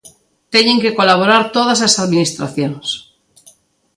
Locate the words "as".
1.87-1.93